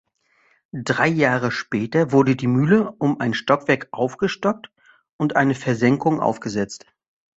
Drei 0.73 1.09
Jahre 1.09 1.51
später 1.51 2.11
wurde 2.11 2.35
die 2.35 2.47
Mühle 2.47 2.89
um 2.93 3.19
ein 3.19 3.35
Stockwerk 3.35 3.89
aufgestockt 3.91 4.71
und 5.17 5.35
eine 5.35 5.53
Versenkung 5.53 6.19
aufgesetzt. 6.21 6.87